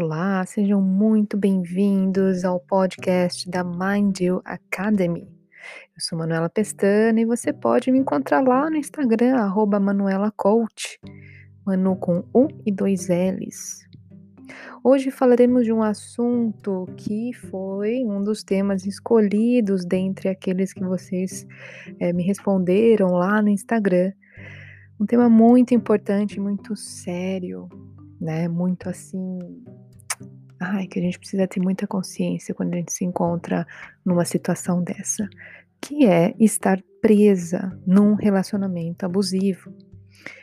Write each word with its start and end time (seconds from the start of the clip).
Olá, 0.00 0.46
sejam 0.46 0.80
muito 0.80 1.36
bem-vindos 1.36 2.44
ao 2.44 2.60
podcast 2.60 3.50
da 3.50 3.64
Mind 3.64 4.20
You 4.20 4.40
Academy. 4.44 5.22
Eu 5.22 5.98
sou 5.98 6.16
Manuela 6.16 6.48
Pestana 6.48 7.20
e 7.20 7.24
você 7.24 7.52
pode 7.52 7.90
me 7.90 7.98
encontrar 7.98 8.40
lá 8.46 8.70
no 8.70 8.76
Instagram, 8.76 9.34
arroba 9.34 9.80
Manuela 9.80 10.30
Coach, 10.30 11.00
Manu 11.66 11.96
com 11.96 12.22
U 12.32 12.46
e 12.64 12.70
dois 12.70 13.08
L's. 13.08 13.80
Hoje 14.84 15.10
falaremos 15.10 15.64
de 15.64 15.72
um 15.72 15.82
assunto 15.82 16.86
que 16.96 17.32
foi 17.32 18.04
um 18.04 18.22
dos 18.22 18.44
temas 18.44 18.86
escolhidos 18.86 19.84
dentre 19.84 20.28
aqueles 20.28 20.72
que 20.72 20.84
vocês 20.84 21.44
é, 21.98 22.12
me 22.12 22.22
responderam 22.22 23.14
lá 23.14 23.42
no 23.42 23.48
Instagram. 23.48 24.12
Um 25.00 25.04
tema 25.04 25.28
muito 25.28 25.74
importante, 25.74 26.38
muito 26.38 26.76
sério, 26.76 27.68
né? 28.20 28.46
Muito 28.46 28.88
assim. 28.88 29.40
Ai, 30.60 30.86
que 30.86 30.98
a 30.98 31.02
gente 31.02 31.18
precisa 31.18 31.46
ter 31.46 31.60
muita 31.60 31.86
consciência 31.86 32.54
quando 32.54 32.74
a 32.74 32.76
gente 32.76 32.92
se 32.92 33.04
encontra 33.04 33.66
numa 34.04 34.24
situação 34.24 34.82
dessa, 34.82 35.28
que 35.80 36.04
é 36.04 36.34
estar 36.38 36.82
presa 37.00 37.78
num 37.86 38.14
relacionamento 38.14 39.06
abusivo. 39.06 39.72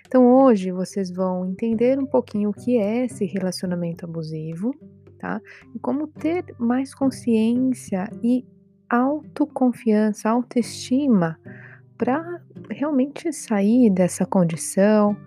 Então 0.07 0.25
hoje 0.25 0.71
vocês 0.71 1.11
vão 1.11 1.45
entender 1.45 1.99
um 1.99 2.05
pouquinho 2.05 2.51
o 2.51 2.53
que 2.53 2.77
é 2.77 3.05
esse 3.05 3.25
relacionamento 3.25 4.05
abusivo, 4.05 4.73
tá? 5.19 5.41
E 5.73 5.79
como 5.79 6.07
ter 6.07 6.45
mais 6.57 6.95
consciência 6.95 8.09
e 8.23 8.45
autoconfiança, 8.89 10.29
autoestima 10.29 11.37
para 11.97 12.41
realmente 12.69 13.33
sair 13.33 13.89
dessa 13.89 14.25
condição, 14.25 15.17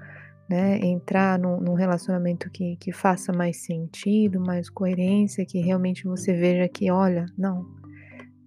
né? 0.49 0.79
Entrar 0.79 1.39
num, 1.39 1.61
num 1.61 1.75
relacionamento 1.75 2.51
que, 2.51 2.77
que 2.77 2.93
faça 2.93 3.33
mais 3.33 3.59
sentido, 3.59 4.41
mais 4.41 4.71
coerência, 4.71 5.45
que 5.45 5.61
realmente 5.61 6.05
você 6.05 6.33
veja 6.33 6.69
que, 6.69 6.91
olha, 6.91 7.27
não, 7.37 7.67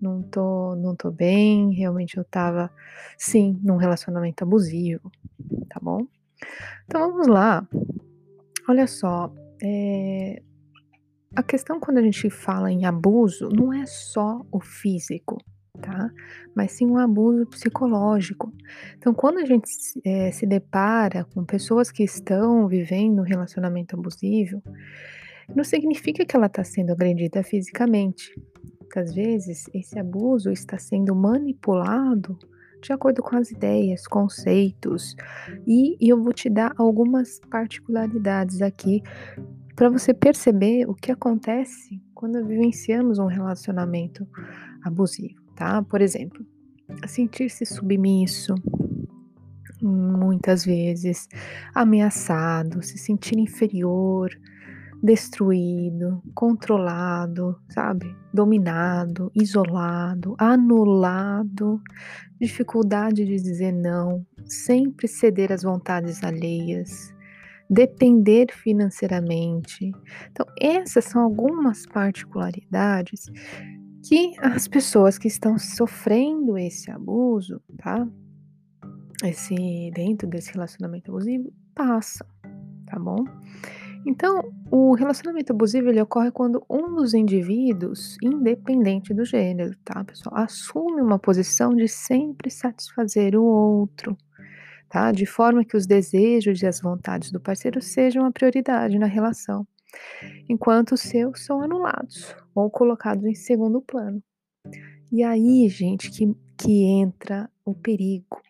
não 0.01 0.23
tô, 0.23 0.75
não 0.75 0.95
tô 0.95 1.11
bem, 1.11 1.73
realmente 1.73 2.17
eu 2.17 2.23
tava, 2.23 2.71
sim, 3.17 3.59
num 3.63 3.77
relacionamento 3.77 4.43
abusivo, 4.43 5.11
tá 5.69 5.79
bom? 5.81 6.07
Então 6.85 7.11
vamos 7.11 7.27
lá. 7.27 7.67
Olha 8.67 8.87
só, 8.87 9.31
é, 9.61 10.41
a 11.35 11.43
questão 11.43 11.79
quando 11.79 11.99
a 11.99 12.01
gente 12.01 12.29
fala 12.29 12.71
em 12.71 12.85
abuso 12.85 13.49
não 13.49 13.71
é 13.71 13.85
só 13.85 14.45
o 14.51 14.59
físico, 14.59 15.37
tá? 15.79 16.11
Mas 16.55 16.71
sim 16.71 16.85
um 16.85 16.97
abuso 16.97 17.45
psicológico. 17.45 18.53
Então, 18.97 19.13
quando 19.13 19.37
a 19.37 19.45
gente 19.45 19.69
é, 20.03 20.31
se 20.31 20.45
depara 20.45 21.25
com 21.25 21.45
pessoas 21.45 21.91
que 21.91 22.03
estão 22.03 22.67
vivendo 22.67 23.19
um 23.19 23.25
relacionamento 23.25 23.95
abusivo, 23.95 24.61
não 25.55 25.63
significa 25.63 26.25
que 26.25 26.35
ela 26.35 26.47
está 26.47 26.63
sendo 26.63 26.91
agredida 26.91 27.43
fisicamente. 27.43 28.33
Às 28.95 29.13
vezes, 29.13 29.69
esse 29.73 29.97
abuso 29.97 30.51
está 30.51 30.77
sendo 30.77 31.15
manipulado 31.15 32.37
de 32.81 32.91
acordo 32.91 33.21
com 33.21 33.35
as 33.35 33.51
ideias, 33.51 34.07
conceitos, 34.07 35.15
e, 35.67 36.03
e 36.03 36.09
eu 36.09 36.21
vou 36.21 36.33
te 36.33 36.49
dar 36.49 36.73
algumas 36.77 37.39
particularidades 37.51 38.59
aqui 38.59 39.03
para 39.75 39.87
você 39.87 40.13
perceber 40.13 40.89
o 40.89 40.95
que 40.95 41.11
acontece 41.11 42.01
quando 42.13 42.43
vivenciamos 42.45 43.19
um 43.19 43.27
relacionamento 43.27 44.27
abusivo 44.83 45.40
tá? 45.61 45.83
Por 45.83 46.01
exemplo, 46.01 46.43
sentir-se 47.05 47.67
submisso, 47.67 48.55
muitas 49.79 50.65
vezes, 50.65 51.27
ameaçado, 51.75 52.81
se 52.81 52.97
sentir 52.97 53.37
inferior, 53.37 54.31
destruído, 55.03 56.19
controlado, 56.33 57.55
sabe? 57.69 58.07
Dominado, 58.33 59.31
isolado, 59.35 60.35
anulado, 60.39 61.79
dificuldade 62.39 63.23
de 63.23 63.35
dizer 63.35 63.71
não, 63.71 64.25
sempre 64.43 65.07
ceder 65.07 65.51
às 65.51 65.61
vontades 65.61 66.23
alheias, 66.23 67.13
depender 67.69 68.47
financeiramente. 68.51 69.91
Então, 70.31 70.45
essas 70.59 71.05
são 71.05 71.21
algumas 71.21 71.85
particularidades 71.85 73.29
que 74.03 74.33
as 74.39 74.67
pessoas 74.67 75.17
que 75.17 75.27
estão 75.27 75.57
sofrendo 75.57 76.57
esse 76.57 76.89
abuso, 76.89 77.61
tá? 77.77 78.07
Esse 79.23 79.91
dentro 79.93 80.27
desse 80.27 80.51
relacionamento 80.51 81.11
abusivo 81.11 81.53
passam, 81.75 82.25
tá 82.87 82.97
bom? 82.97 83.23
Então, 84.05 84.51
o 84.71 84.95
relacionamento 84.95 85.53
abusivo 85.53 85.89
ele 85.89 86.01
ocorre 86.01 86.31
quando 86.31 86.65
um 86.67 86.95
dos 86.95 87.13
indivíduos, 87.13 88.17
independente 88.23 89.13
do 89.13 89.23
gênero, 89.23 89.77
tá, 89.85 90.03
pessoal, 90.03 90.37
assume 90.37 91.01
uma 91.01 91.19
posição 91.19 91.75
de 91.75 91.87
sempre 91.87 92.49
satisfazer 92.49 93.35
o 93.35 93.43
outro, 93.43 94.17
tá? 94.89 95.11
De 95.11 95.27
forma 95.27 95.63
que 95.63 95.77
os 95.77 95.85
desejos 95.85 96.63
e 96.63 96.65
as 96.65 96.81
vontades 96.81 97.31
do 97.31 97.39
parceiro 97.39 97.79
sejam 97.79 98.25
a 98.25 98.31
prioridade 98.31 98.97
na 98.97 99.05
relação 99.05 99.67
enquanto 100.47 100.93
os 100.93 101.01
seus 101.01 101.43
são 101.45 101.61
anulados 101.61 102.33
ou 102.53 102.69
colocados 102.69 103.25
em 103.25 103.35
segundo 103.35 103.81
plano. 103.81 104.21
E 105.11 105.23
aí, 105.23 105.67
gente, 105.67 106.09
que, 106.09 106.33
que 106.57 106.83
entra 106.83 107.49
o 107.65 107.73
perigo, 107.73 108.41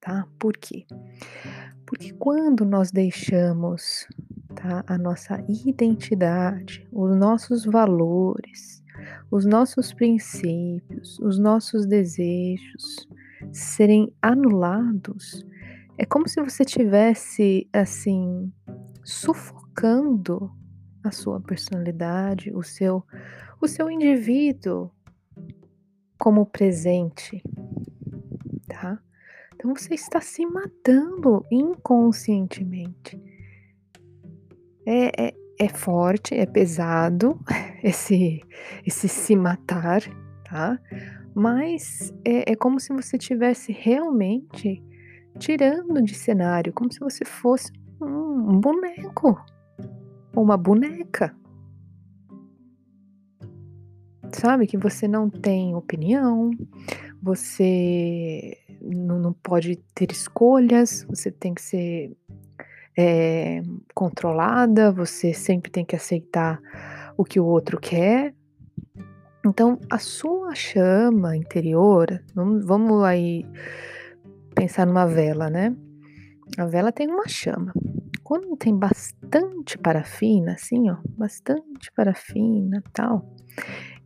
tá? 0.00 0.26
Por 0.38 0.56
quê? 0.56 0.86
Porque 1.86 2.12
quando 2.12 2.64
nós 2.64 2.90
deixamos 2.90 4.06
tá, 4.54 4.84
a 4.86 4.98
nossa 4.98 5.42
identidade, 5.48 6.86
os 6.92 7.16
nossos 7.16 7.64
valores, 7.64 8.82
os 9.30 9.44
nossos 9.44 9.92
princípios, 9.92 11.18
os 11.18 11.38
nossos 11.38 11.86
desejos 11.86 13.08
serem 13.52 14.12
anulados, 14.20 15.46
é 15.96 16.04
como 16.04 16.28
se 16.28 16.40
você 16.40 16.64
tivesse 16.64 17.68
assim 17.72 18.52
sufocando 19.04 20.50
a 21.08 21.12
sua 21.12 21.40
personalidade, 21.40 22.52
o 22.54 22.62
seu 22.62 23.04
o 23.60 23.66
seu 23.66 23.90
indivíduo 23.90 24.90
como 26.16 26.46
presente, 26.46 27.42
tá? 28.68 29.00
Então 29.54 29.74
você 29.74 29.94
está 29.94 30.20
se 30.20 30.46
matando 30.46 31.44
inconscientemente. 31.50 33.20
É, 34.86 35.26
é, 35.26 35.34
é 35.58 35.68
forte, 35.68 36.34
é 36.34 36.46
pesado 36.46 37.38
esse 37.82 38.40
esse 38.86 39.08
se 39.08 39.34
matar, 39.34 40.02
tá? 40.44 40.78
Mas 41.34 42.12
é, 42.24 42.52
é 42.52 42.56
como 42.56 42.78
se 42.78 42.92
você 42.92 43.18
tivesse 43.18 43.72
realmente 43.72 44.82
tirando 45.38 46.02
de 46.02 46.14
cenário, 46.14 46.72
como 46.72 46.92
se 46.92 46.98
você 47.00 47.24
fosse 47.24 47.72
um, 48.00 48.52
um 48.52 48.60
boneco, 48.60 49.38
uma 50.34 50.56
boneca. 50.56 51.34
Sabe 54.32 54.66
que 54.66 54.76
você 54.76 55.08
não 55.08 55.30
tem 55.30 55.74
opinião, 55.74 56.50
você 57.22 58.56
não, 58.80 59.32
pode 59.32 59.76
ter 59.94 60.12
escolhas, 60.12 61.04
você 61.08 61.30
tem 61.30 61.54
que 61.54 61.62
ser 61.62 62.16
é, 62.96 63.62
controlada, 63.94 64.92
você 64.92 65.32
sempre 65.32 65.70
tem 65.70 65.84
que 65.84 65.96
aceitar 65.96 66.60
o 67.16 67.24
que 67.24 67.40
o 67.40 67.44
outro 67.44 67.80
quer. 67.80 68.34
Então, 69.44 69.78
a 69.90 69.98
sua 69.98 70.54
chama 70.54 71.36
interior, 71.36 72.22
vamos 72.34 73.02
aí 73.04 73.46
pensar 74.54 74.86
numa 74.86 75.06
vela, 75.06 75.48
né? 75.48 75.74
A 76.56 76.66
vela 76.66 76.92
tem 76.92 77.08
uma 77.08 77.28
chama. 77.28 77.72
Quando 78.28 78.58
tem 78.58 78.76
bastante 78.76 79.78
parafina, 79.78 80.52
assim, 80.52 80.90
ó, 80.90 80.98
bastante 81.16 81.90
parafina 81.96 82.84
tal, 82.92 83.34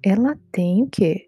ela 0.00 0.38
tem 0.52 0.84
o 0.84 0.86
quê? 0.86 1.26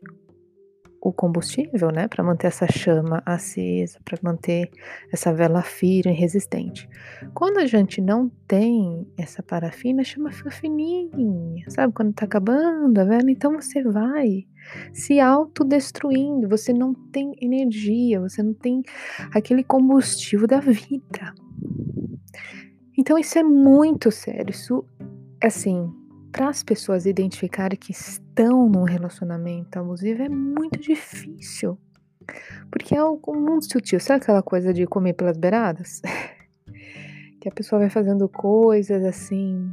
O 1.03 1.13
combustível, 1.13 1.91
né, 1.91 2.07
para 2.07 2.23
manter 2.23 2.47
essa 2.47 2.69
chama 2.71 3.21
acesa, 3.27 3.99
para 4.05 4.17
manter 4.23 4.71
essa 5.13 5.35
vela 5.35 5.61
firme 5.61 6.13
e 6.13 6.17
resistente. 6.17 6.89
Quando 7.35 7.59
a 7.59 7.67
gente 7.67 8.01
não 8.01 8.29
tem 8.47 9.05
essa 9.19 9.43
parafina, 9.43 10.03
a 10.03 10.05
chama 10.05 10.31
fica 10.31 10.53
fininha, 10.53 11.69
sabe? 11.71 11.93
Quando 11.93 12.15
tá 12.15 12.27
acabando 12.27 12.97
a 13.01 13.03
vela, 13.03 13.29
então 13.29 13.61
você 13.61 13.83
vai 13.83 14.47
se 14.93 15.19
autodestruindo, 15.19 16.49
você 16.49 16.73
não 16.73 16.95
tem 16.95 17.35
energia, 17.43 18.21
você 18.21 18.41
não 18.41 18.55
tem 18.55 18.85
aquele 19.33 19.65
combustível 19.65 20.47
da 20.47 20.61
vida. 20.61 21.35
Então 22.97 23.19
isso 23.19 23.39
é 23.39 23.43
muito 23.43 24.11
sério. 24.11 24.51
Isso, 24.51 24.85
assim, 25.43 25.93
para 26.31 26.49
as 26.49 26.63
pessoas 26.63 27.07
identificarem 27.07 27.79
que 27.79 27.93
estão 27.93 28.69
num 28.69 28.85
relacionamento 28.85 29.79
abusivo 29.79 30.23
é 30.23 30.29
muito 30.29 30.79
difícil. 30.79 31.79
Porque 32.71 32.95
é 32.95 32.99
algo 32.99 33.37
muito 33.37 33.71
sutil. 33.71 34.01
Sabe 34.01 34.23
aquela 34.23 34.43
coisa 34.43 34.73
de 34.73 34.87
comer 34.87 35.15
pelas 35.15 35.37
beiradas? 35.37 36.01
que 37.41 37.49
a 37.49 37.53
pessoa 37.53 37.81
vai 37.81 37.91
fazendo 37.91 38.29
coisas 38.29 39.05
assim, 39.05 39.71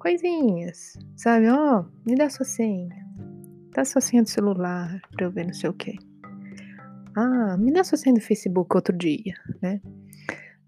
Coisinhas, 0.00 0.98
sabe? 1.14 1.46
Ó, 1.50 1.80
oh, 1.80 2.08
me 2.08 2.16
dá 2.16 2.30
sua 2.30 2.46
senha. 2.46 3.06
Dá 3.74 3.84
sua 3.84 4.00
senha 4.00 4.22
do 4.22 4.30
celular 4.30 4.98
pra 5.12 5.26
eu 5.26 5.30
ver 5.30 5.44
não 5.44 5.52
sei 5.52 5.68
o 5.68 5.74
quê. 5.74 5.94
Ah, 7.14 7.58
me 7.58 7.70
dá 7.70 7.84
sua 7.84 7.98
senha 7.98 8.14
do 8.14 8.20
Facebook 8.22 8.74
outro 8.74 8.96
dia, 8.96 9.34
né? 9.60 9.78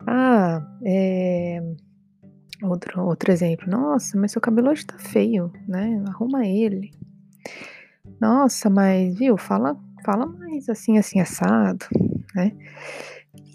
Ah, 0.06 0.66
é... 0.84 1.62
Outro, 2.62 3.04
outro 3.04 3.32
exemplo. 3.32 3.68
Nossa, 3.68 4.16
mas 4.18 4.32
seu 4.32 4.40
cabelo 4.40 4.70
hoje 4.70 4.86
tá 4.86 4.96
feio, 4.98 5.52
né? 5.66 6.02
Arruma 6.06 6.46
ele. 6.46 6.92
Nossa, 8.20 8.70
mas 8.70 9.18
viu? 9.18 9.36
Fala, 9.36 9.76
fala 10.04 10.26
mais 10.26 10.68
assim, 10.68 10.96
assim, 10.96 11.18
assado, 11.20 11.86
né? 12.34 12.52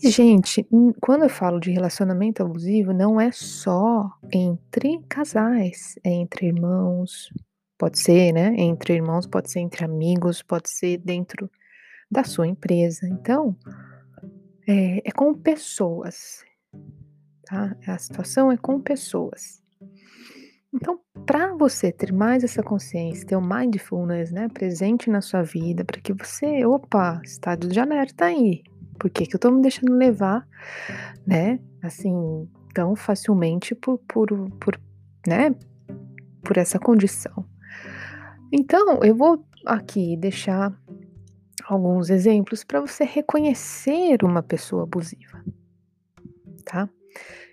E, 0.03 0.11
gente, 0.11 0.67
quando 0.99 1.23
eu 1.23 1.29
falo 1.29 1.59
de 1.59 1.71
relacionamento 1.71 2.43
abusivo, 2.43 2.93
não 2.93 3.19
é 3.19 3.31
só 3.31 4.11
entre 4.31 4.99
casais, 5.09 5.97
é 6.03 6.11
entre 6.11 6.47
irmãos, 6.47 7.31
pode 7.77 7.97
ser, 7.97 8.31
né? 8.33 8.53
Entre 8.57 8.93
irmãos, 8.93 9.25
pode 9.25 9.49
ser 9.49 9.59
entre 9.59 9.85
amigos, 9.85 10.41
pode 10.43 10.69
ser 10.69 10.97
dentro 10.97 11.49
da 12.11 12.23
sua 12.23 12.47
empresa. 12.47 13.07
Então, 13.07 13.55
é, 14.67 15.01
é 15.07 15.11
com 15.11 15.33
pessoas, 15.33 16.43
tá? 17.45 17.75
A 17.87 17.97
situação 17.97 18.51
é 18.51 18.57
com 18.57 18.79
pessoas. 18.79 19.63
Então, 20.73 20.99
para 21.25 21.55
você 21.55 21.91
ter 21.91 22.11
mais 22.11 22.43
essa 22.43 22.61
consciência, 22.61 23.25
ter 23.25 23.35
o 23.35 23.41
mindfulness, 23.41 24.31
né, 24.31 24.49
presente 24.49 25.09
na 25.09 25.21
sua 25.21 25.41
vida, 25.41 25.83
para 25.85 26.01
que 26.01 26.13
você, 26.13 26.65
opa, 26.65 27.21
estado 27.23 27.67
de 27.69 27.79
alerta 27.79 28.25
aí. 28.25 28.63
Por 28.99 29.09
que, 29.09 29.25
que 29.25 29.35
eu 29.35 29.39
tô 29.39 29.49
me 29.49 29.61
deixando 29.61 29.95
levar, 29.95 30.47
né, 31.25 31.59
assim, 31.81 32.47
tão 32.73 32.95
facilmente 32.95 33.73
por, 33.73 33.97
por, 33.99 34.27
por, 34.59 34.79
né, 35.25 35.55
por 36.43 36.57
essa 36.57 36.77
condição? 36.77 37.45
Então, 38.51 39.03
eu 39.03 39.15
vou 39.15 39.45
aqui 39.65 40.17
deixar 40.17 40.77
alguns 41.65 42.09
exemplos 42.09 42.63
para 42.63 42.81
você 42.81 43.03
reconhecer 43.03 44.23
uma 44.23 44.43
pessoa 44.43 44.83
abusiva, 44.83 45.43
tá? 46.65 46.89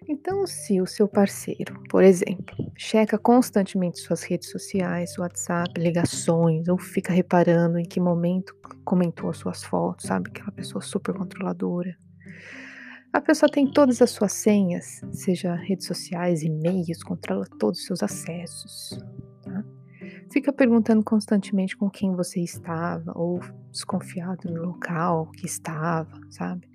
Então, 0.07 0.47
se 0.47 0.81
o 0.83 0.87
seu 0.87 1.09
parceiro, 1.09 1.83
por 1.89 2.03
exemplo, 2.03 2.55
checa 2.77 3.17
constantemente 3.17 3.99
suas 3.99 4.23
redes 4.23 4.51
sociais, 4.51 5.17
WhatsApp, 5.17 5.81
ligações, 5.81 6.69
ou 6.69 6.77
fica 6.77 7.13
reparando 7.13 7.79
em 7.79 7.85
que 7.85 7.99
momento 7.99 8.55
comentou 8.85 9.31
as 9.31 9.39
suas 9.39 9.65
fotos, 9.65 10.07
sabe? 10.07 10.29
Aquela 10.29 10.53
pessoa 10.53 10.83
super 10.83 11.15
controladora. 11.15 11.97
A 13.15 13.21
pessoa 13.21 13.51
tem 13.51 13.71
todas 13.71 14.03
as 14.03 14.11
suas 14.11 14.33
senhas, 14.33 15.01
seja 15.13 15.55
redes 15.55 15.87
sociais, 15.87 16.43
e-mails, 16.43 17.03
controla 17.03 17.47
todos 17.59 17.81
os 17.81 17.87
seus 17.87 18.03
acessos. 18.03 18.99
Fica 20.35 20.53
perguntando 20.53 21.01
constantemente 21.05 21.77
com 21.77 21.89
quem 21.89 22.13
você 22.13 22.41
estava, 22.41 23.13
ou 23.15 23.39
desconfiado 23.71 24.51
no 24.51 24.65
local 24.65 25.31
que 25.31 25.47
estava, 25.47 26.21
sabe? 26.29 26.69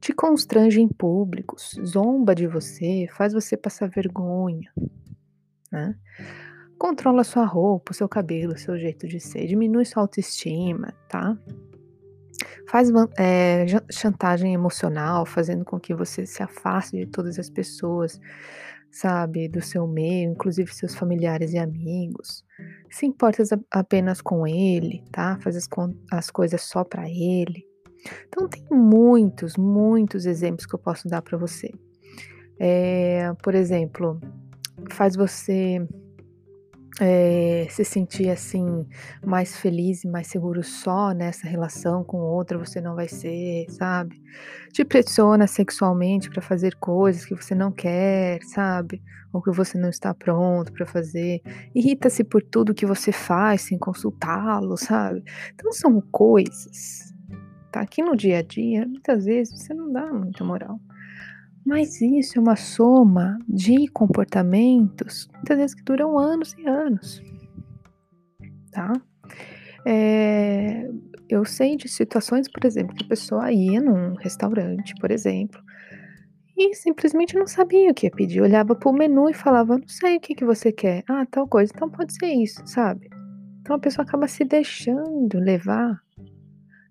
te 0.00 0.14
constrange 0.14 0.80
em 0.80 0.88
públicos, 0.88 1.78
zomba 1.84 2.34
de 2.34 2.46
você, 2.46 3.06
faz 3.12 3.34
você 3.34 3.58
passar 3.58 3.90
vergonha, 3.90 4.72
né? 5.70 5.94
Controla 6.78 7.24
sua 7.24 7.44
roupa, 7.44 7.92
seu 7.92 8.08
cabelo, 8.08 8.56
seu 8.56 8.78
jeito 8.78 9.06
de 9.06 9.20
ser, 9.20 9.46
diminui 9.46 9.84
sua 9.84 10.02
autoestima, 10.02 10.94
tá? 11.10 11.36
Faz 12.70 12.88
é, 13.18 13.66
chantagem 13.92 14.54
emocional, 14.54 15.26
fazendo 15.26 15.62
com 15.62 15.78
que 15.78 15.94
você 15.94 16.24
se 16.24 16.42
afaste 16.42 16.96
de 16.96 17.04
todas 17.04 17.38
as 17.38 17.50
pessoas, 17.50 18.18
sabe, 18.90 19.48
do 19.48 19.60
seu 19.60 19.86
meio, 19.86 20.32
inclusive 20.32 20.72
seus 20.74 20.94
familiares 20.94 21.52
e 21.52 21.58
amigos. 21.58 22.44
Se 22.90 23.06
importa 23.06 23.42
apenas 23.70 24.20
com 24.20 24.46
ele, 24.46 25.04
tá? 25.12 25.38
Faz 25.40 25.56
as, 25.56 25.68
as 26.10 26.30
coisas 26.30 26.62
só 26.62 26.84
para 26.84 27.08
ele. 27.08 27.66
Então, 28.26 28.48
tem 28.48 28.64
muitos, 28.70 29.56
muitos 29.56 30.24
exemplos 30.26 30.66
que 30.66 30.74
eu 30.74 30.78
posso 30.78 31.08
dar 31.08 31.22
para 31.22 31.36
você. 31.36 31.70
É, 32.58 33.32
por 33.42 33.54
exemplo, 33.54 34.20
faz 34.90 35.14
você 35.14 35.86
é, 37.00 37.66
se 37.70 37.84
sentir 37.84 38.28
assim 38.30 38.86
mais 39.24 39.56
feliz 39.56 40.04
e 40.04 40.08
mais 40.08 40.26
seguro 40.26 40.62
só 40.62 41.12
nessa 41.12 41.46
relação 41.46 42.02
com 42.02 42.18
outra 42.18 42.58
você 42.58 42.80
não 42.80 42.94
vai 42.94 43.08
ser, 43.08 43.66
sabe? 43.70 44.20
Te 44.72 44.84
pressiona 44.84 45.46
sexualmente 45.46 46.28
para 46.28 46.42
fazer 46.42 46.74
coisas 46.76 47.24
que 47.24 47.34
você 47.34 47.54
não 47.54 47.70
quer, 47.70 48.42
sabe? 48.42 49.02
Ou 49.32 49.42
que 49.42 49.50
você 49.50 49.78
não 49.78 49.90
está 49.90 50.12
pronto 50.14 50.72
para 50.72 50.86
fazer. 50.86 51.40
Irrita-se 51.74 52.24
por 52.24 52.42
tudo 52.42 52.74
que 52.74 52.86
você 52.86 53.12
faz 53.12 53.62
sem 53.62 53.78
consultá-lo, 53.78 54.76
sabe? 54.76 55.22
Então 55.54 55.72
são 55.72 56.00
coisas 56.00 57.14
tá? 57.70 57.80
Aqui 57.80 58.02
no 58.02 58.16
dia 58.16 58.38
a 58.38 58.42
dia, 58.42 58.86
muitas 58.86 59.24
vezes 59.24 59.60
você 59.60 59.74
não 59.74 59.92
dá 59.92 60.06
muita 60.12 60.44
moral. 60.44 60.80
Mas 61.68 62.00
isso 62.00 62.38
é 62.38 62.40
uma 62.40 62.56
soma 62.56 63.38
de 63.46 63.86
comportamentos, 63.88 65.28
muitas 65.34 65.58
vezes 65.58 65.74
que 65.74 65.82
duram 65.82 66.18
anos 66.18 66.54
e 66.56 66.66
anos, 66.66 67.22
tá? 68.72 68.90
É, 69.84 70.88
eu 71.28 71.44
sei 71.44 71.76
de 71.76 71.86
situações, 71.86 72.48
por 72.50 72.64
exemplo, 72.64 72.96
que 72.96 73.04
a 73.04 73.08
pessoa 73.08 73.52
ia 73.52 73.82
num 73.82 74.14
restaurante, 74.14 74.94
por 74.98 75.10
exemplo, 75.10 75.60
e 76.56 76.74
simplesmente 76.74 77.36
não 77.36 77.46
sabia 77.46 77.90
o 77.90 77.94
que 77.94 78.06
ia 78.06 78.10
pedir. 78.10 78.40
Olhava 78.40 78.74
para 78.74 78.88
o 78.88 78.92
menu 78.94 79.28
e 79.28 79.34
falava: 79.34 79.76
Não 79.76 79.88
sei 79.88 80.16
o 80.16 80.20
que, 80.20 80.34
que 80.34 80.46
você 80.46 80.72
quer. 80.72 81.04
Ah, 81.06 81.26
tal 81.30 81.46
coisa. 81.46 81.70
Então 81.74 81.90
pode 81.90 82.14
ser 82.14 82.32
isso, 82.32 82.66
sabe? 82.66 83.10
Então 83.60 83.76
a 83.76 83.78
pessoa 83.78 84.06
acaba 84.06 84.26
se 84.26 84.42
deixando 84.42 85.38
levar 85.38 86.00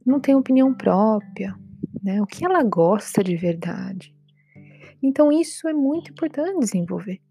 não 0.05 0.19
tem 0.19 0.35
opinião 0.35 0.71
própria, 0.71 1.55
né? 2.01 2.21
O 2.21 2.27
que 2.27 2.45
ela 2.45 2.63
gosta 2.63 3.23
de 3.23 3.35
verdade. 3.35 4.15
Então 5.01 5.31
isso 5.31 5.67
é 5.67 5.73
muito 5.73 6.11
importante 6.11 6.59
desenvolver. 6.59 7.21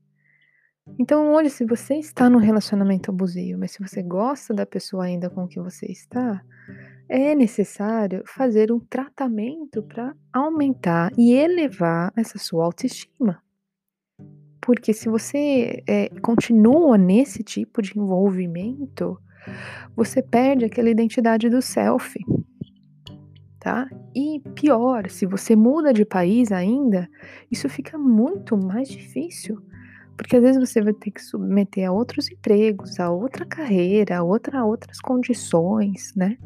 Então 0.99 1.33
hoje, 1.33 1.51
se 1.51 1.65
você 1.65 1.95
está 1.97 2.31
num 2.31 2.39
relacionamento 2.39 3.11
abusivo, 3.11 3.59
mas 3.59 3.73
se 3.73 3.81
você 3.81 4.03
gosta 4.03 4.55
da 4.55 4.65
pessoa 4.65 5.05
ainda 5.05 5.29
com 5.29 5.47
que 5.47 5.59
você 5.59 5.87
está, 5.87 6.41
é 7.09 7.35
necessário 7.35 8.23
fazer 8.27 8.71
um 8.71 8.79
tratamento 8.79 9.83
para 9.83 10.15
aumentar 10.33 11.11
e 11.19 11.33
elevar 11.33 12.13
essa 12.17 12.39
sua 12.39 12.65
autoestima. 12.65 13.43
Porque 14.61 14.93
se 14.93 15.09
você 15.09 15.83
é, 15.87 16.09
continua 16.21 16.97
nesse 16.97 17.43
tipo 17.43 17.81
de 17.81 17.99
envolvimento, 17.99 19.19
você 19.95 20.21
perde 20.21 20.65
aquela 20.65 20.91
identidade 20.91 21.49
do 21.49 21.63
self 21.63 22.19
tá? 23.67 23.91
E 24.15 24.41
pior, 24.55 25.11
se 25.11 25.27
você 25.27 25.57
muda 25.57 25.93
de 25.93 26.05
país 26.05 26.53
ainda, 26.53 27.11
isso 27.51 27.69
fica 27.69 27.99
muito 27.99 28.57
mais 28.57 28.89
difícil, 28.89 29.61
porque 30.17 30.37
às 30.37 30.43
vezes 30.43 30.61
você 30.61 30.81
vai 30.81 30.93
ter 30.93 31.11
que 31.11 31.21
submeter 31.21 31.89
a 31.89 31.91
outros 31.91 32.31
empregos, 32.31 33.01
a 33.01 33.11
outra 33.11 33.45
carreira, 33.45 34.19
a 34.19 34.23
outra, 34.23 34.65
outras 34.65 35.01
condições, 35.01 36.15
né? 36.15 36.39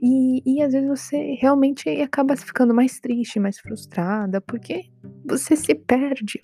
E, 0.00 0.40
e 0.46 0.62
às 0.62 0.72
vezes 0.72 0.88
você 0.88 1.34
realmente 1.40 1.88
acaba 2.00 2.36
ficando 2.36 2.72
mais 2.72 3.00
triste, 3.00 3.40
mais 3.40 3.58
frustrada, 3.58 4.40
porque 4.40 4.84
você 5.24 5.56
se 5.56 5.74
perde. 5.74 6.40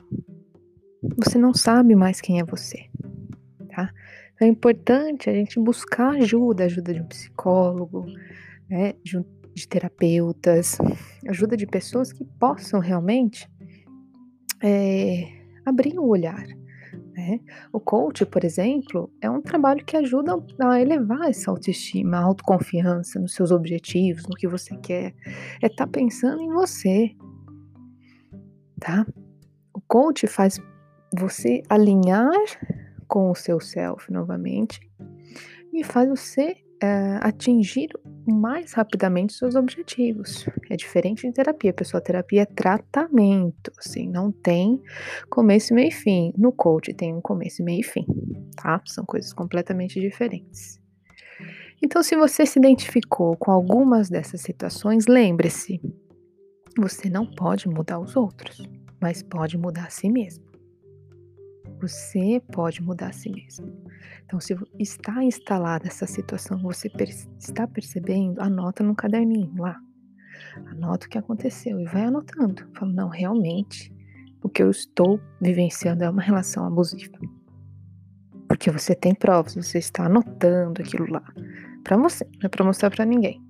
Você 1.25 1.39
não 1.39 1.55
sabe 1.55 1.95
mais 1.95 2.21
quem 2.21 2.41
é 2.41 2.45
você, 2.45 2.89
tá? 3.69 3.89
Então 4.35 4.49
é 4.49 4.51
importante 4.51 5.31
a 5.31 5.33
gente 5.33 5.61
buscar 5.61 6.17
ajuda, 6.17 6.65
ajuda 6.65 6.93
de 6.93 7.01
um 7.01 7.07
psicólogo, 7.07 8.05
né? 8.69 8.95
De 9.05 9.17
um 9.17 9.42
de 9.55 9.69
terapeutas, 9.69 10.79
ajuda 11.29 11.57
de 11.57 11.67
pessoas 11.67 12.13
que 12.13 12.25
possam 12.25 12.81
realmente 12.81 13.51
é, 14.63 15.29
abrir 15.65 15.99
o 15.99 16.07
olhar. 16.07 16.45
Né? 17.15 17.41
O 17.73 17.79
coach, 17.79 18.25
por 18.25 18.45
exemplo, 18.45 19.13
é 19.21 19.29
um 19.29 19.43
trabalho 19.43 19.85
que 19.85 19.97
ajuda 19.97 20.33
a 20.61 20.81
elevar 20.81 21.29
essa 21.29 21.51
autoestima, 21.51 22.17
a 22.17 22.23
autoconfiança 22.23 23.21
nos 23.21 23.35
seus 23.35 23.51
objetivos, 23.51 24.27
no 24.27 24.35
que 24.35 24.49
você 24.49 24.77
quer. 24.79 25.15
É 25.63 25.67
estar 25.67 25.87
tá 25.87 25.87
pensando 25.87 26.41
em 26.41 26.51
você, 26.51 27.15
tá? 28.81 29.07
O 29.75 29.81
coach 29.83 30.27
faz 30.27 30.59
você 31.19 31.63
alinhar 31.69 32.33
com 33.07 33.31
o 33.31 33.35
seu 33.35 33.61
self 33.61 34.11
novamente 34.11 34.81
e 35.73 35.85
faz 35.85 36.09
você 36.09 36.57
é, 36.83 37.19
atingir 37.23 37.91
mais 38.27 38.73
rapidamente 38.73 39.33
seus 39.33 39.55
objetivos. 39.55 40.45
É 40.69 40.77
diferente 40.77 41.27
de 41.27 41.33
terapia. 41.33 41.73
Pessoal, 41.73 42.03
terapia 42.03 42.43
é 42.43 42.47
tratamento, 42.47 43.71
assim, 43.79 44.09
não 44.09 44.33
tem 44.33 44.83
começo, 45.31 45.75
meio 45.75 45.89
e 45.89 45.93
fim. 45.93 46.33
No 46.37 46.51
coach 46.53 46.93
tem 46.93 47.15
um 47.15 47.21
começo, 47.21 47.63
meio 47.63 47.81
e 47.81 47.85
fim, 47.85 48.05
tá? 48.57 48.81
São 48.87 49.05
coisas 49.05 49.33
completamente 49.33 50.01
diferentes. 50.01 50.81
Então, 51.81 52.03
se 52.03 52.17
você 52.17 52.45
se 52.45 52.59
identificou 52.59 53.37
com 53.37 53.51
algumas 53.51 54.09
dessas 54.09 54.41
situações, 54.41 55.07
lembre-se, 55.07 55.81
você 56.77 57.09
não 57.09 57.27
pode 57.27 57.69
mudar 57.69 57.99
os 57.99 58.17
outros, 58.17 58.63
mas 59.01 59.23
pode 59.23 59.57
mudar 59.59 59.87
a 59.87 59.91
si 59.91 60.11
mesmo. 60.11 60.52
Você 61.83 62.41
pode 62.53 62.81
mudar 62.81 63.09
a 63.09 63.13
si 63.13 63.29
mesmo. 63.29 63.67
Então, 64.25 64.39
se 64.39 64.57
está 64.79 65.23
instalada 65.25 65.89
essa 65.89 66.07
situação, 66.07 66.63
você 66.63 66.89
está 67.41 67.67
percebendo, 67.67 68.41
anota 68.41 68.85
no 68.85 68.95
caderninho 68.95 69.53
lá. 69.61 69.77
Anota 70.67 71.07
o 71.07 71.11
que 71.11 71.19
aconteceu 71.19 71.81
e 71.81 71.85
vai 71.87 72.05
anotando. 72.05 72.65
Fala, 72.75 72.93
não, 72.93 73.09
realmente, 73.09 73.93
o 74.41 74.49
que 74.49 74.63
eu 74.63 74.71
estou 74.71 75.21
vivenciando 75.41 76.05
é 76.05 76.09
uma 76.09 76.23
relação 76.23 76.65
abusiva. 76.65 77.19
Porque 78.47 78.71
você 78.71 78.95
tem 78.95 79.13
provas, 79.13 79.57
você 79.57 79.79
está 79.79 80.07
anotando 80.07 80.81
aquilo 80.81 81.11
lá 81.11 81.25
para 81.83 81.97
você, 81.97 82.25
não 82.25 82.47
é 82.47 82.49
para 82.49 82.65
mostrar 82.65 82.91
para 82.91 83.05
ninguém. 83.05 83.43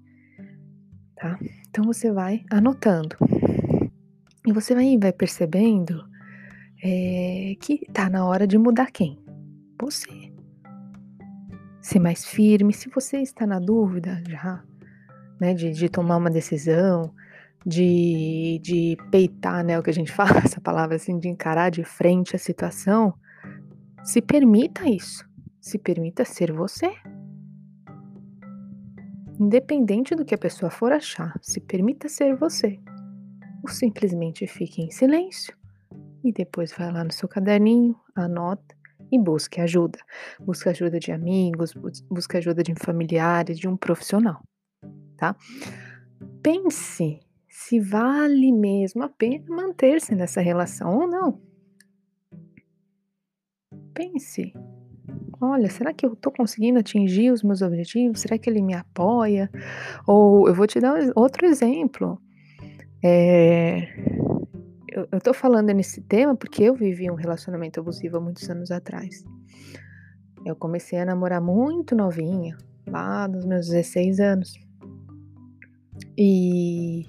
Tá? 1.17 1.39
Então 1.69 1.85
você 1.85 2.11
vai 2.11 2.45
anotando. 2.51 3.15
E 4.47 4.53
você 4.53 4.75
vai, 4.75 4.99
vai 4.99 5.13
percebendo 5.13 6.03
é, 6.83 7.55
que 7.61 7.87
tá 7.93 8.11
na 8.11 8.27
hora 8.27 8.45
de 8.45 8.59
mudar 8.59 8.91
quem? 8.91 9.17
Você. 9.81 10.33
Ser 11.81 12.01
mais 12.01 12.25
firme. 12.25 12.73
Se 12.73 12.91
você 12.91 13.19
está 13.19 13.47
na 13.47 13.61
dúvida 13.61 14.23
já, 14.29 14.65
né, 15.41 15.55
de, 15.55 15.71
de 15.71 15.89
tomar 15.89 16.17
uma 16.17 16.31
decisão, 16.31 17.15
de, 17.65 18.59
de 18.61 18.97
peitar, 19.13 19.65
né, 19.65 19.79
o 19.79 19.83
que 19.83 19.91
a 19.91 19.95
gente 19.95 20.11
fala, 20.13 20.39
essa 20.39 20.61
palavra 20.61 20.97
assim, 20.97 21.19
de 21.19 21.29
encarar 21.29 21.71
de 21.71 21.85
frente 21.85 22.35
a 22.35 22.39
situação, 22.39 23.15
se 24.03 24.21
permita 24.21 24.89
isso. 24.89 25.25
Se 25.61 25.79
permita 25.79 26.25
ser 26.25 26.53
você. 26.53 26.93
Independente 29.39 30.17
do 30.17 30.25
que 30.25 30.35
a 30.35 30.39
pessoa 30.39 30.71
for 30.71 30.93
achar, 30.93 31.33
se 31.41 31.61
permita 31.61 32.09
ser 32.09 32.35
você. 32.35 32.81
Ou 33.63 33.69
simplesmente 33.69 34.45
fique 34.49 34.83
em 34.83 34.91
silêncio 34.91 35.57
e 36.25 36.33
depois 36.33 36.73
vai 36.73 36.93
lá 36.93 37.05
no 37.05 37.13
seu 37.13 37.29
caderninho, 37.29 37.97
anota 38.15 38.75
e 39.11 39.19
busque 39.19 39.61
ajuda. 39.61 39.99
Busque 40.41 40.69
ajuda 40.69 40.99
de 40.99 41.13
amigos, 41.13 41.75
busque 42.11 42.37
ajuda 42.37 42.63
de 42.63 42.75
familiares, 42.75 43.59
de 43.59 43.69
um 43.69 43.77
profissional, 43.77 44.43
tá? 45.17 45.37
Pense 46.43 47.21
se 47.49 47.79
vale 47.79 48.51
mesmo 48.51 49.03
a 49.03 49.09
pena 49.09 49.45
manter-se 49.49 50.15
nessa 50.15 50.41
relação 50.41 50.99
ou 50.99 51.07
não. 51.07 51.41
Pense. 53.95 54.53
Olha, 55.41 55.69
será 55.69 55.93
que 55.93 56.07
eu 56.07 56.15
estou 56.15 56.33
conseguindo 56.33 56.79
atingir 56.79 57.31
os 57.31 57.43
meus 57.43 57.63
objetivos? 57.63 58.21
Será 58.21 58.39
que 58.39 58.49
ele 58.49 58.63
me 58.63 58.75
apoia? 58.75 59.51
Ou 60.07 60.49
eu 60.49 60.55
vou 60.55 60.67
te 60.67 60.81
dar 60.81 60.95
outro 61.15 61.47
exemplo. 61.47 62.21
É, 63.05 63.89
eu, 64.95 65.09
eu 65.11 65.21
tô 65.21 65.33
falando 65.33 65.73
nesse 65.73 66.01
tema 66.03 66.37
porque 66.37 66.65
eu 66.65 66.75
vivi 66.75 67.11
um 67.11 67.15
relacionamento 67.15 67.81
abusivo 67.81 68.19
há 68.19 68.21
muitos 68.21 68.49
anos 68.49 68.71
atrás. 68.71 69.25
Eu 70.45 70.55
comecei 70.57 70.99
a 70.99 71.05
namorar 71.05 71.41
muito 71.41 71.95
novinha, 71.95 72.57
lá 72.87 73.27
nos 73.27 73.45
meus 73.45 73.69
16 73.69 74.21
anos. 74.21 74.53
E, 76.17 77.07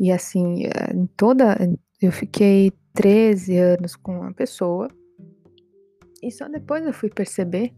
e 0.00 0.10
assim, 0.10 0.64
em 0.94 1.06
toda. 1.16 1.56
Eu 2.00 2.12
fiquei 2.12 2.72
13 2.92 3.56
anos 3.56 3.96
com 3.96 4.20
uma 4.20 4.32
pessoa 4.32 4.88
e 6.22 6.30
só 6.30 6.48
depois 6.48 6.84
eu 6.84 6.92
fui 6.92 7.08
perceber 7.08 7.72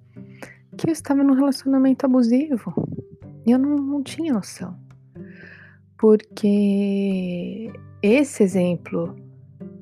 que 0.76 0.88
eu 0.88 0.92
estava 0.92 1.22
num 1.22 1.34
relacionamento 1.34 2.06
abusivo. 2.06 2.72
E 3.46 3.50
eu 3.50 3.58
não, 3.58 3.76
não 3.76 4.02
tinha 4.02 4.32
noção. 4.32 4.78
Porque 5.98 7.72
esse 8.02 8.42
exemplo 8.42 9.16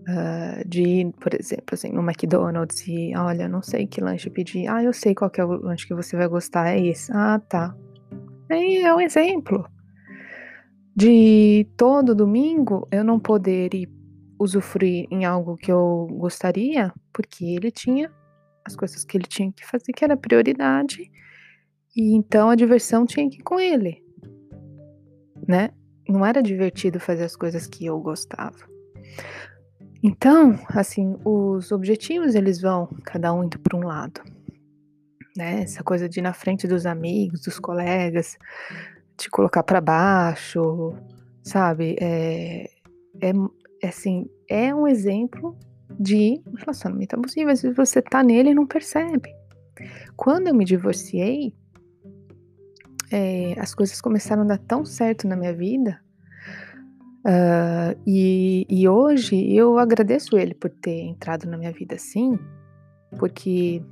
uh, 0.09 0.69
de 0.69 0.83
ir, 0.83 1.13
por 1.21 1.35
exemplo, 1.35 1.67
assim, 1.73 1.91
no 1.91 2.03
McDonald's 2.03 2.87
e, 2.87 3.15
olha, 3.17 3.49
não 3.49 3.63
sei 3.63 3.87
que 3.87 4.01
lanche 4.01 4.31
pedir. 4.31 4.69
Ah, 4.69 4.83
eu 4.83 4.93
sei 4.93 5.15
qual 5.15 5.31
é 5.37 5.45
o 5.45 5.63
lanche 5.63 5.87
que 5.87 5.95
você 5.95 6.17
vai 6.17 6.29
gostar, 6.29 6.69
é 6.69 6.81
esse. 6.87 7.11
Ah, 7.13 7.41
tá. 7.49 7.75
Aí 8.51 8.79
é 8.79 8.95
um 8.95 9.01
exemplo. 9.01 9.69
De 10.95 11.67
todo 11.77 12.15
domingo 12.15 12.89
eu 12.91 13.05
não 13.05 13.21
poder 13.21 13.75
ir 13.75 13.89
usufruir 14.39 15.07
em 15.11 15.25
algo 15.25 15.57
que 15.57 15.71
eu 15.71 16.07
gostaria, 16.13 16.93
porque 17.13 17.45
ele 17.45 17.71
tinha 17.71 18.11
as 18.65 18.75
coisas 18.75 19.05
que 19.05 19.17
ele 19.17 19.27
tinha 19.27 19.53
que 19.53 19.67
fazer, 19.67 19.93
que 19.93 20.05
era 20.05 20.17
prioridade, 20.17 21.11
e 21.95 22.15
então 22.15 22.51
a 22.51 22.57
diversão 22.57 23.07
tinha 23.07 23.29
que 23.31 23.39
ir 23.39 23.43
com 23.43 23.61
ele, 23.61 24.03
né? 25.47 25.71
Não 26.09 26.25
era 26.25 26.43
divertido 26.43 27.01
fazer 27.01 27.25
as 27.25 27.37
coisas 27.37 27.67
que 27.67 27.87
eu 27.87 27.99
gostava. 28.01 28.57
Então, 30.03 30.59
assim, 30.69 31.17
os 31.25 31.73
objetivos 31.73 32.35
eles 32.35 32.61
vão 32.61 32.87
cada 33.05 33.33
um 33.33 33.45
indo 33.45 33.59
para 33.59 33.77
um 33.77 33.85
lado, 33.85 34.21
né? 35.37 35.63
Essa 35.63 35.83
coisa 35.83 36.09
de 36.09 36.21
ir 36.21 36.23
na 36.23 36.33
frente 36.33 36.69
dos 36.69 36.87
amigos, 36.87 37.43
dos 37.43 37.59
colegas, 37.59 38.39
te 39.17 39.31
colocar 39.31 39.63
para 39.63 39.81
baixo, 39.81 40.95
sabe? 41.43 41.97
É, 42.01 42.71
é, 43.21 43.33
é, 43.83 43.89
assim, 43.89 44.29
é 44.49 44.75
um 44.75 44.87
exemplo 44.87 45.57
de 45.99 46.41
relacionamento 46.57 47.17
abusivo. 47.17 47.51
Às 47.51 47.63
vezes 47.63 47.77
você 47.77 48.03
tá 48.03 48.23
nele 48.23 48.51
e 48.51 48.55
não 48.55 48.67
percebe. 48.67 49.35
Quando 50.17 50.49
eu 50.49 50.55
me 50.55 50.65
divorciei, 50.65 51.55
é, 53.11 53.55
as 53.59 53.75
coisas 53.75 54.01
começaram 54.01 54.43
a 54.43 54.47
dar 54.47 54.59
tão 54.59 54.85
certo 54.85 55.27
na 55.27 55.37
minha 55.37 55.53
vida. 55.53 56.01
Uh, 57.27 57.99
e, 58.07 58.65
e 58.69 58.89
hoje 58.89 59.53
eu 59.53 59.79
agradeço 59.79 60.39
ele 60.39 60.55
por 60.55 60.71
ter 60.71 61.01
entrado 61.01 61.45
na 61.47 61.57
minha 61.57 61.73
vida 61.73 61.97
assim, 61.97 62.39
porque 63.19 63.83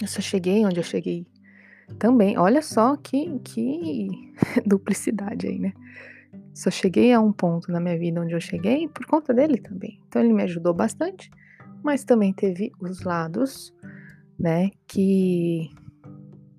eu 0.00 0.08
só 0.08 0.22
cheguei 0.22 0.64
onde 0.64 0.80
eu 0.80 0.84
cheguei 0.84 1.26
também. 1.98 2.38
Olha 2.38 2.62
só 2.62 2.96
que, 2.96 3.38
que 3.40 4.08
duplicidade 4.64 5.46
aí, 5.46 5.58
né? 5.58 5.72
Só 6.54 6.70
cheguei 6.70 7.12
a 7.12 7.20
um 7.20 7.32
ponto 7.32 7.70
na 7.70 7.80
minha 7.80 7.98
vida 7.98 8.20
onde 8.20 8.32
eu 8.32 8.40
cheguei 8.40 8.88
por 8.88 9.06
conta 9.06 9.34
dele 9.34 9.58
também. 9.58 10.00
Então 10.08 10.22
ele 10.22 10.32
me 10.32 10.42
ajudou 10.42 10.72
bastante, 10.72 11.30
mas 11.82 12.04
também 12.04 12.32
teve 12.32 12.72
os 12.80 13.02
lados, 13.02 13.74
né, 14.38 14.70
que 14.86 15.70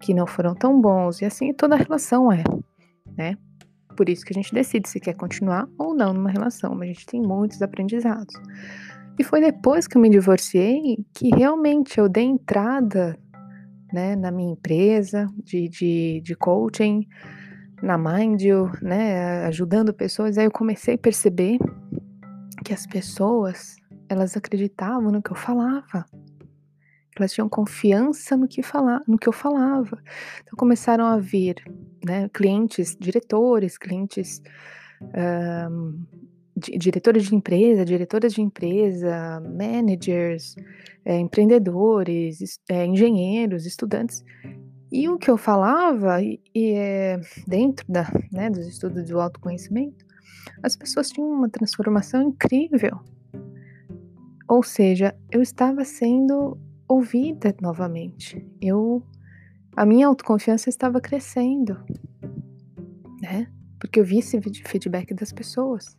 que 0.01 0.13
não 0.13 0.25
foram 0.27 0.53
tão 0.55 0.81
bons, 0.81 1.22
e 1.22 1.25
assim 1.25 1.53
toda 1.53 1.75
relação 1.75 2.31
é, 2.31 2.43
né? 3.15 3.38
Por 3.96 4.10
isso 4.10 4.25
que 4.25 4.34
a 4.34 4.36
gente 4.36 4.53
decide 4.53 4.89
se 4.89 5.00
quer 5.00 5.13
continuar 5.13 5.67
ou 5.77 5.93
não 5.93 6.13
numa 6.13 6.29
relação, 6.29 6.74
mas 6.74 6.89
a 6.89 6.93
gente 6.93 7.05
tem 7.05 7.22
muitos 7.22 7.62
aprendizados. 7.62 8.34
E 9.20 9.24
foi 9.24 9.41
depois 9.41 9.88
que 9.88 9.98
eu 9.98 10.01
me 10.01 10.10
divorciei 10.10 11.05
que 11.13 11.29
realmente 11.36 12.00
eu 12.00 12.10
dei 12.10 12.24
entrada 12.24 13.17
né, 13.93 14.15
na 14.15 14.31
minha 14.31 14.53
empresa 14.53 15.27
de, 15.43 15.67
de, 15.67 16.22
de 16.24 16.36
coaching, 16.36 17.08
na 17.81 17.98
Mindio, 17.98 18.72
né, 18.81 19.46
ajudando 19.46 19.93
pessoas. 19.93 20.38
Aí 20.38 20.46
eu 20.46 20.51
comecei 20.51 20.96
a 20.96 20.98
perceber 20.98 21.58
que 22.63 22.74
as 22.74 22.88
pessoas, 22.88 23.75
elas 24.08 24.38
acreditavam 24.38 25.12
no 25.12 25.22
que 25.22 25.31
eu 25.31 25.36
falava. 25.36 26.05
Elas 27.21 27.33
tinham 27.33 27.49
confiança 27.49 28.35
no 28.35 28.47
que, 28.47 28.61
falar, 28.63 29.01
no 29.07 29.17
que 29.17 29.27
eu 29.27 29.33
falava. 29.33 30.01
Então 30.41 30.55
começaram 30.57 31.05
a 31.05 31.17
vir 31.17 31.55
né, 32.05 32.29
clientes, 32.33 32.95
diretores, 32.99 33.77
clientes, 33.77 34.41
um, 35.01 36.03
di 36.55 36.77
diretores 36.77 37.25
de 37.25 37.35
empresa, 37.35 37.85
diretoras 37.85 38.33
de 38.33 38.41
empresa, 38.41 39.41
managers, 39.41 40.55
é, 41.05 41.17
empreendedores, 41.17 42.59
é, 42.69 42.85
engenheiros, 42.85 43.65
estudantes. 43.65 44.23
E 44.91 45.07
o 45.07 45.17
que 45.17 45.31
eu 45.31 45.37
falava, 45.37 46.21
e, 46.21 46.39
e 46.53 46.73
é, 46.73 47.19
dentro 47.47 47.85
da, 47.87 48.11
né, 48.31 48.49
dos 48.49 48.67
estudos 48.67 49.05
do 49.05 49.19
autoconhecimento, 49.19 50.05
as 50.61 50.75
pessoas 50.75 51.09
tinham 51.09 51.29
uma 51.29 51.49
transformação 51.49 52.21
incrível. 52.21 52.99
Ou 54.47 54.61
seja, 54.61 55.15
eu 55.31 55.41
estava 55.41 55.85
sendo 55.85 56.57
ouvida 56.91 57.55
novamente. 57.62 58.45
Eu 58.62 59.03
a 59.75 59.86
minha 59.86 60.07
autoconfiança 60.07 60.69
estava 60.69 61.00
crescendo, 61.00 61.77
né? 63.21 63.48
Porque 63.79 64.00
eu 64.00 64.03
vi 64.03 64.19
esse 64.19 64.39
feedback 64.65 65.13
das 65.13 65.31
pessoas. 65.31 65.98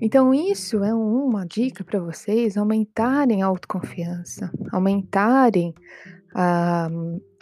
Então, 0.00 0.32
isso 0.32 0.82
é 0.82 0.94
uma 0.94 1.44
dica 1.44 1.84
para 1.84 2.00
vocês 2.00 2.56
aumentarem 2.56 3.42
a 3.42 3.46
autoconfiança, 3.46 4.50
aumentarem 4.72 5.74
a, 6.34 6.88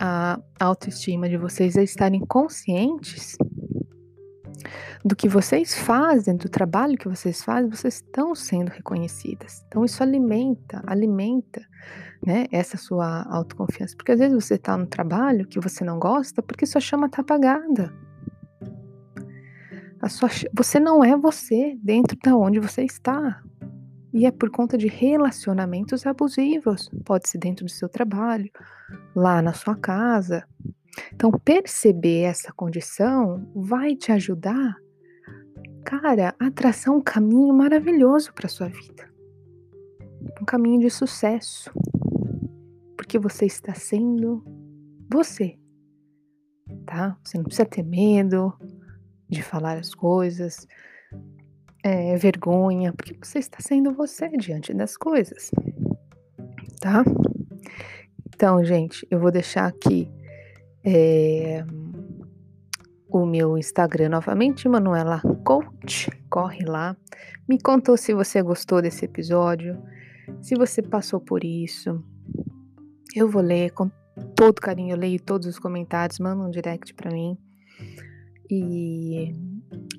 a 0.00 0.40
autoestima 0.58 1.28
de 1.28 1.36
vocês, 1.36 1.76
a 1.76 1.82
estarem 1.82 2.20
conscientes 2.20 3.36
do 5.04 5.14
que 5.14 5.28
vocês 5.28 5.74
fazem, 5.74 6.36
do 6.36 6.48
trabalho 6.48 6.98
que 6.98 7.08
vocês 7.08 7.42
fazem, 7.42 7.70
vocês 7.70 7.96
estão 7.96 8.34
sendo 8.34 8.70
reconhecidas. 8.70 9.64
Então, 9.68 9.84
isso 9.84 10.02
alimenta, 10.02 10.82
alimenta 10.86 11.62
né, 12.26 12.46
essa 12.50 12.76
sua 12.76 13.22
autoconfiança. 13.30 13.96
Porque 13.96 14.12
às 14.12 14.18
vezes 14.18 14.34
você 14.34 14.54
está 14.54 14.76
no 14.76 14.86
trabalho 14.86 15.46
que 15.46 15.60
você 15.60 15.84
não 15.84 15.98
gosta 15.98 16.42
porque 16.42 16.66
sua 16.66 16.80
chama 16.80 17.06
está 17.06 17.22
apagada. 17.22 17.92
A 20.00 20.08
sua, 20.08 20.28
você 20.52 20.78
não 20.78 21.02
é 21.02 21.16
você 21.16 21.78
dentro 21.82 22.16
de 22.16 22.30
onde 22.30 22.60
você 22.60 22.82
está. 22.82 23.42
E 24.12 24.26
é 24.26 24.30
por 24.30 24.50
conta 24.50 24.78
de 24.78 24.86
relacionamentos 24.86 26.06
abusivos. 26.06 26.90
Pode 27.04 27.28
ser 27.28 27.38
dentro 27.38 27.64
do 27.64 27.70
seu 27.70 27.88
trabalho, 27.88 28.50
lá 29.14 29.42
na 29.42 29.52
sua 29.52 29.74
casa. 29.74 30.46
Então, 31.12 31.32
perceber 31.32 32.22
essa 32.22 32.52
condição 32.52 33.50
vai 33.54 33.96
te 33.96 34.12
ajudar, 34.12 34.76
cara, 35.84 36.34
a 36.38 36.50
traçar 36.50 36.94
um 36.94 37.00
caminho 37.00 37.52
maravilhoso 37.52 38.32
para 38.32 38.48
sua 38.48 38.68
vida. 38.68 39.08
Um 40.40 40.44
caminho 40.44 40.80
de 40.80 40.90
sucesso. 40.90 41.70
Porque 43.04 43.18
você 43.18 43.44
está 43.44 43.74
sendo 43.74 44.42
você. 45.12 45.58
Tá? 46.86 47.18
Você 47.22 47.36
não 47.36 47.44
precisa 47.44 47.66
ter 47.66 47.82
medo 47.82 48.50
de 49.28 49.42
falar 49.42 49.76
as 49.76 49.94
coisas, 49.94 50.66
é, 51.82 52.16
vergonha, 52.16 52.94
porque 52.94 53.14
você 53.22 53.38
está 53.40 53.58
sendo 53.60 53.92
você 53.92 54.30
diante 54.38 54.72
das 54.72 54.96
coisas, 54.96 55.50
tá? 56.80 57.04
Então, 58.26 58.64
gente, 58.64 59.06
eu 59.10 59.20
vou 59.20 59.30
deixar 59.30 59.66
aqui 59.66 60.10
é, 60.82 61.62
o 63.06 63.26
meu 63.26 63.58
Instagram 63.58 64.08
novamente, 64.08 64.66
Manuela 64.66 65.20
Coach. 65.44 66.10
Corre 66.30 66.64
lá, 66.64 66.96
me 67.46 67.60
contou 67.60 67.98
se 67.98 68.14
você 68.14 68.40
gostou 68.40 68.80
desse 68.80 69.04
episódio, 69.04 69.78
se 70.40 70.54
você 70.54 70.80
passou 70.80 71.20
por 71.20 71.44
isso. 71.44 72.02
Eu 73.14 73.28
vou 73.28 73.42
ler 73.42 73.70
com 73.70 73.88
todo 74.34 74.60
carinho, 74.60 74.92
eu 74.92 74.98
leio 74.98 75.20
todos 75.20 75.46
os 75.46 75.58
comentários, 75.58 76.18
manda 76.18 76.42
um 76.42 76.50
direct 76.50 76.92
para 76.94 77.12
mim. 77.12 77.38
E, 78.50 79.32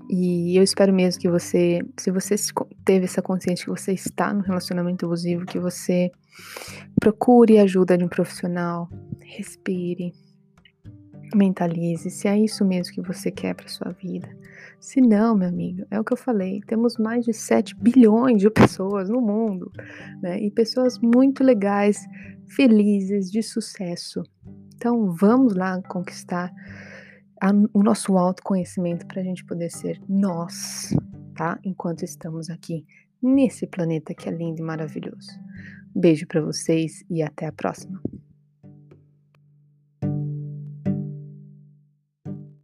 e 0.10 0.58
eu 0.58 0.62
espero 0.62 0.94
mesmo 0.94 1.22
que 1.22 1.30
você, 1.30 1.80
se 1.98 2.12
você 2.12 2.36
teve 2.84 3.06
essa 3.06 3.22
consciência 3.22 3.64
que 3.64 3.72
você 3.72 3.94
está 3.94 4.34
no 4.34 4.42
relacionamento 4.42 5.06
abusivo, 5.06 5.46
que 5.46 5.60
você 5.60 6.12
procure 7.00 7.58
ajuda 7.58 7.98
de 7.98 8.04
um 8.04 8.10
profissional, 8.10 8.90
respire, 9.22 10.14
mentalize 11.34 12.10
se 12.10 12.28
é 12.28 12.38
isso 12.38 12.66
mesmo 12.66 12.94
que 12.94 13.02
você 13.02 13.32
quer 13.32 13.56
para 13.56 13.68
sua 13.68 13.92
vida. 13.92 14.28
Se 14.80 15.02
não, 15.02 15.36
meu 15.36 15.48
amigo, 15.48 15.86
é 15.90 16.00
o 16.00 16.04
que 16.04 16.14
eu 16.14 16.18
falei, 16.18 16.62
temos 16.68 16.98
mais 16.98 17.26
de 17.26 17.34
7 17.34 17.76
bilhões 17.76 18.40
de 18.40 18.50
pessoas 18.50 19.10
no 19.10 19.22
mundo, 19.22 19.72
né? 20.22 20.40
E 20.40 20.52
pessoas 20.52 21.00
muito 21.00 21.44
legais, 21.44 22.06
felizes, 22.48 23.32
de 23.32 23.42
sucesso. 23.42 24.24
Então, 24.76 25.12
vamos 25.12 25.56
lá 25.56 25.82
conquistar 25.84 26.54
a, 27.42 27.52
o 27.74 27.84
nosso 27.84 28.18
autoconhecimento 28.18 29.06
para 29.08 29.22
a 29.22 29.24
gente 29.24 29.46
poder 29.46 29.70
ser 29.70 30.02
nós, 30.08 30.96
tá? 31.36 31.60
Enquanto 31.64 32.04
estamos 32.04 32.50
aqui 32.50 32.86
nesse 33.22 33.66
planeta 33.66 34.14
que 34.14 34.30
é 34.30 34.32
lindo 34.32 34.62
e 34.62 34.64
maravilhoso. 34.64 35.32
Beijo 35.96 36.28
para 36.28 36.42
vocês 36.42 37.04
e 37.10 37.24
até 37.24 37.46
a 37.46 37.52
próxima. 37.52 38.02